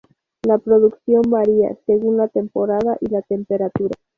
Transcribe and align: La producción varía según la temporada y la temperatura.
La 0.47 0.57
producción 0.57 1.21
varía 1.29 1.77
según 1.85 2.17
la 2.17 2.27
temporada 2.27 2.97
y 3.01 3.05
la 3.05 3.21
temperatura. 3.21 3.93